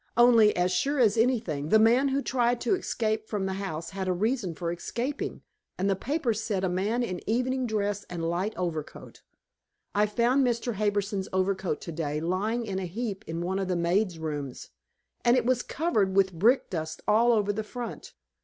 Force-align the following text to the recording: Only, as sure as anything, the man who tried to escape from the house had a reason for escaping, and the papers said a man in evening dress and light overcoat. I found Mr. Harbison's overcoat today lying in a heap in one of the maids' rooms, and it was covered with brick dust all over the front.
Only, 0.17 0.55
as 0.57 0.71
sure 0.71 0.97
as 0.97 1.15
anything, 1.15 1.69
the 1.69 1.77
man 1.77 2.07
who 2.07 2.23
tried 2.23 2.59
to 2.61 2.73
escape 2.73 3.27
from 3.27 3.45
the 3.45 3.53
house 3.53 3.91
had 3.91 4.07
a 4.07 4.13
reason 4.13 4.55
for 4.55 4.71
escaping, 4.71 5.43
and 5.77 5.87
the 5.87 5.95
papers 5.95 6.41
said 6.41 6.63
a 6.63 6.69
man 6.69 7.03
in 7.03 7.19
evening 7.29 7.67
dress 7.67 8.03
and 8.09 8.27
light 8.27 8.55
overcoat. 8.57 9.21
I 9.93 10.07
found 10.07 10.43
Mr. 10.43 10.73
Harbison's 10.73 11.29
overcoat 11.31 11.81
today 11.81 12.19
lying 12.19 12.65
in 12.65 12.79
a 12.79 12.87
heap 12.87 13.23
in 13.27 13.41
one 13.41 13.59
of 13.59 13.67
the 13.67 13.75
maids' 13.75 14.17
rooms, 14.17 14.69
and 15.23 15.37
it 15.37 15.45
was 15.45 15.61
covered 15.61 16.15
with 16.15 16.33
brick 16.33 16.71
dust 16.71 17.01
all 17.07 17.31
over 17.31 17.53
the 17.53 17.63
front. 17.63 18.15